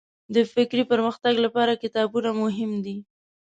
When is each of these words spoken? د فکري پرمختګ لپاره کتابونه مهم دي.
د 0.35 0.35
فکري 0.53 0.83
پرمختګ 0.91 1.33
لپاره 1.45 1.79
کتابونه 1.83 2.29
مهم 2.41 2.71
دي. 2.85 2.97